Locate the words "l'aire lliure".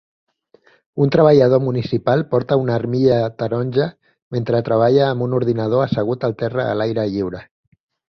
6.83-7.49